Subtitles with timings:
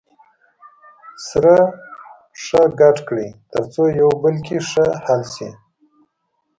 [1.27, 1.55] سره
[2.43, 5.49] ښه ګډ کړئ تر څو یو په بل کې ښه حل شي.